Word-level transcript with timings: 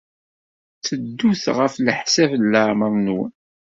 Tteddut 0.75 1.43
ɣef 1.57 1.73
leḥsab 1.85 2.31
n 2.37 2.43
leɛmeṛ-nwen. 2.53 3.31